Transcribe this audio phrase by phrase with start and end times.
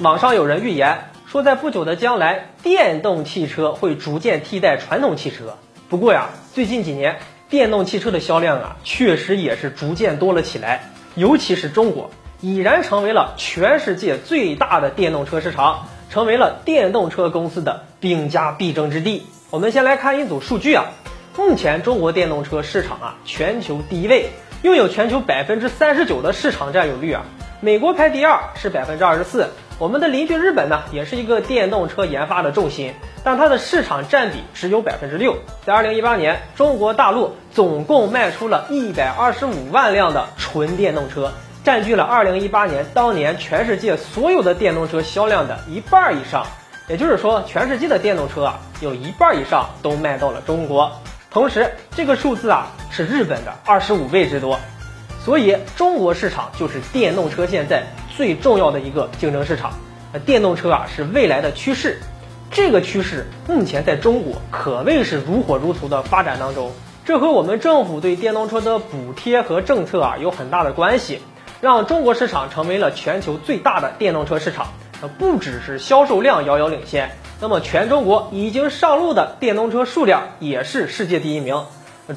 [0.00, 5.58] 网上有人预言说，在不久的将来，电动汽车会逐渐替代传统汽车。
[5.90, 7.18] 不过呀，最近几年，
[7.50, 10.90] 电动汽车的销量啊，确实也是逐渐多了起来。
[11.16, 12.10] 尤其是中国，
[12.40, 19.26] 已然成为了全世界最大的电动车市场，成为了电动车公司的兵家必争之地。
[19.50, 20.86] 我们先来看一组数据啊，
[21.36, 24.30] 目前中国电动车市场啊，全球第一位，
[24.62, 27.22] 拥有全球百分之三十九的市场占有率啊。
[27.62, 29.50] 美国排第二，是百分之二十四。
[29.78, 35.36] 我们的邻居日本呢，也是一个电动车研发的重心，但它的市场占比只有百分之六。
[35.66, 41.32] 在二零一八年，中国大陆总共卖出了一百二十五万辆的纯电动车，
[41.62, 46.46] 占据了二零一八年当年全世界所有的电动车销量的一半以上。
[46.88, 50.90] 也就是说，全世界的电动车啊，有一半以上都卖到了中国。
[51.30, 54.58] 同时，这个数字啊，是日本的二十五倍之多。
[55.24, 57.86] 所以，中国市场就是电动车现在。
[58.16, 59.72] 最重要的一个竞争市场，
[60.12, 62.00] 呃，电动车啊是未来的趋势，
[62.50, 66.70] 这个趋势目前在中国可谓是如火如荼的发展当中。
[67.06, 71.20] 这和我们政府对电动车的补贴和政策啊有很大的关系，
[71.62, 74.66] 让中国市场成为了全球最大的电动车市场。
[75.00, 81.64] 那，不只是销售量遥遥领先，那么全中国已经上路的电动车数量也是世界第一名。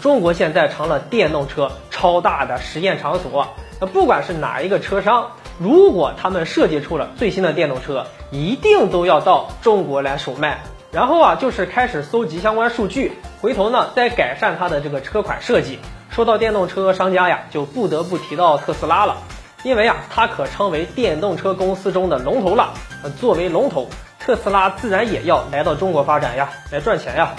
[0.00, 1.70] 中国现在成了电动车
[2.02, 3.46] 超大的实验场所。
[3.80, 5.30] 那不管是哪一个车商。
[5.60, 10.62] 如果他们设计出了最新的电动车，一定都要到中国来首卖。
[10.90, 15.78] 然后啊，就是开始搜集相关数据，回头呢再改善它的这个车款设计。
[16.10, 19.18] 说到电动车商家呀，就不得不提到特斯拉了，
[19.62, 22.74] 因为啊，它可称为电动车公司中的龙头了。
[23.20, 27.36] 作为龙头，特斯拉自然也要来到中国发展呀，来赚钱呀。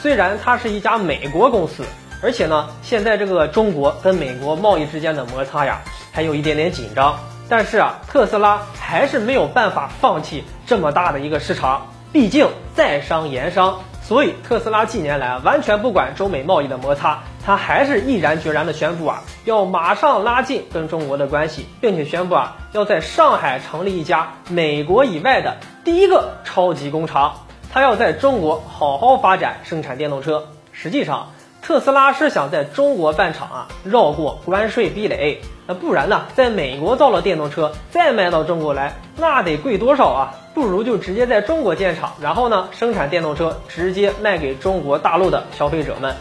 [0.00, 1.84] 虽然它是一家美国公司，
[2.22, 5.80] 而且呢，现在这个中国跟美国贸易之间的摩擦呀，
[6.12, 7.18] 还有一点点紧张。
[7.48, 13.78] 但是啊，特斯拉还是没有办法放弃这么大的一个市场，毕竟在商言商。
[14.02, 30.46] 所以特斯拉近年来完全不管中美贸易的摩擦，它还是毅然决然的宣布啊，要马上拉近跟中国的关系，并且宣布啊，要在上海成立一家美国以外的第一个超级工厂，它要在中国好好发展生产电动车。
[30.70, 31.32] 实际上，
[31.66, 35.40] 特斯拉是想在中国办厂啊，绕过关税壁垒。
[35.66, 36.26] 那不然呢？
[36.36, 40.34] 在美国造了电动车，再卖到中国来，那得贵多少啊？
[40.54, 46.14] 不如就直接在中国建厂，然后呢，生产电动车，直接卖给中国大陆的消费者们。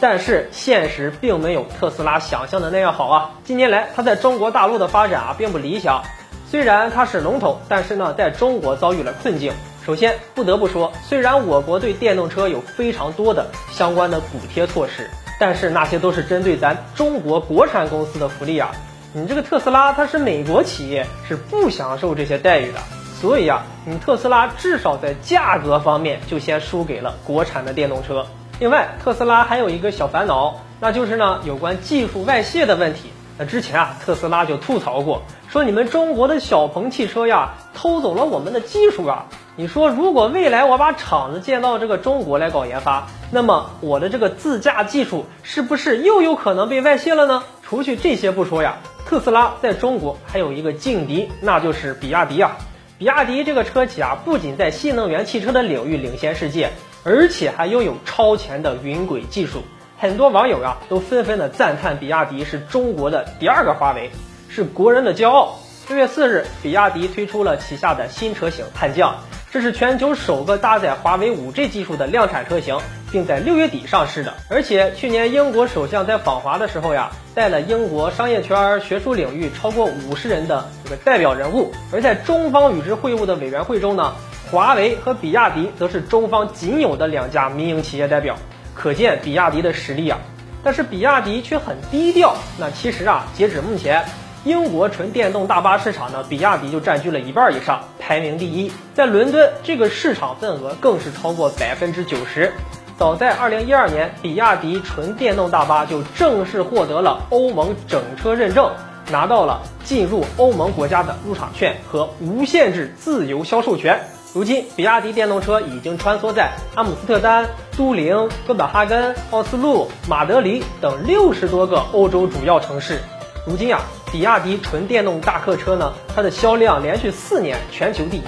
[0.00, 3.30] 但是现实并没有特斯拉想象的那样好啊！
[3.44, 6.02] 近年来，它在中国大陆的发展啊，并不理想。
[6.50, 9.52] 虽然它是龙头，但是呢，在中国遭遇了困境。
[9.86, 15.08] 首先，不得不说，虽然我国对电动车有非常多的相关的补贴措施。
[15.38, 18.72] 但是那些都是针对咱中国国产公司的福利啊，
[19.12, 22.80] 你这个特斯拉它是美国企业，是不享受这些待遇的。
[23.20, 28.26] 所以啊，你特斯拉至少在价格方面就先输给了国产的电动车。
[28.58, 33.12] 另外，特斯拉还有一个小烦恼，那就是呢有关技术外泄的问题。
[33.38, 39.26] 那之前啊，特斯拉就吐槽过，说你们中国的小鹏汽车呀，偷走了我们的技术啊。
[39.58, 47.42] 你说，如果未来我把厂子建到这个中国来搞研发，那么我的这个自驾技术是不是又有可能被外泄了呢？
[47.62, 52.58] 除去这些不说呀，特斯拉在中国还有一个劲敌，那就是比亚迪啊。
[52.98, 56.68] 比亚迪这个车企啊，不仅在新能源汽车的领域领先世界，
[57.02, 59.62] 而且还拥有超前的云轨技术。
[59.96, 64.10] 很多网友啊，都纷纷的赞叹比亚迪是中国的第二个华为，
[64.50, 65.56] 是国人的骄傲。
[65.88, 69.18] 六月四日，比亚迪推出了旗下的新车型悍将。
[69.52, 72.76] 这是全球首个搭载华为 5G 技术的量产车型，
[73.12, 74.34] 并在六月底上市的。
[74.50, 81.72] 而且去年英国首相在访华的时候呀，带了英国商业圈、学术领域超过五十人的这个代表人物。
[81.92, 84.12] 而在中方与之会晤的委员会中呢，
[84.50, 88.36] 华为和比亚迪则是中方仅有的两家民营企业代表，
[88.74, 90.18] 可见比亚迪的实力啊。
[90.64, 92.34] 但是比亚迪却很低调。
[92.58, 94.04] 那其实啊，截止目前。
[94.46, 98.70] 英国纯电动大巴市场呢，比亚迪就占据了一半以上，排名第一。
[98.94, 102.52] 在伦敦，这个市场份额更是超过百分之九十。
[102.96, 108.70] 早在二零一二年，比亚迪纯电动大巴就正式获得了欧盟整车认证，
[109.10, 114.00] 拿到了进入欧盟国家的入场券和无限制自由销售权。
[114.32, 123.00] 如今，比亚迪电动车已经穿梭在阿姆斯特丹、都灵、哥本哈根、奥斯陆、马德里等六十多个欧洲主要城市。
[123.44, 123.80] 如今呀。
[124.16, 128.22] 比亚迪纯电动大客车呢它的销量连续四年全球第一。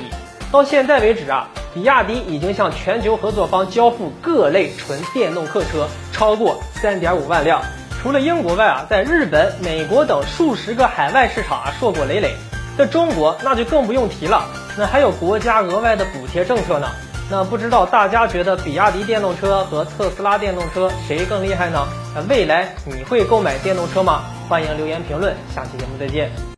[0.52, 7.62] 到现在为止啊比亚迪已经向全球合作方交付各类纯电动客车超过三点五万辆。
[8.02, 12.34] 除了英国外啊在日本美国等数十个海外市场啊硕果累累。
[12.76, 14.44] 在中国那就更不用提了
[14.76, 16.86] 那还有国家额外的补贴政策呢。
[17.30, 21.88] 那不知道大家觉得比亚迪电动车和特斯拉电动车谁更厉害呢？
[22.14, 24.24] 那未来你会购买电动车吗？
[24.48, 26.30] 欢迎留言评论下期节目再见。